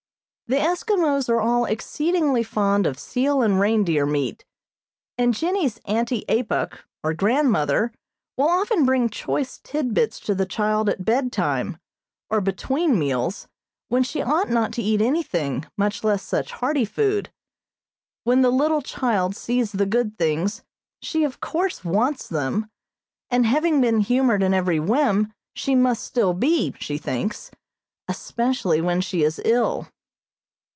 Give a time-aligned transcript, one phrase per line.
[0.49, 4.43] The Eskimos are all exceedingly fond of seal and reindeer meat,
[5.17, 7.93] and Jennie's Auntie Apuk or grandmother
[8.35, 11.77] will often bring choice tidbits to the child at bedtime,
[12.29, 13.47] or between meals,
[13.87, 17.29] when she ought not to eat anything, much less such hearty food.
[18.25, 20.63] When the little child sees the good things,
[21.01, 22.69] she, of course, wants them,
[23.29, 27.51] and having been humored in every whim, she must still be, she thinks,
[28.09, 29.87] especially when she is ill.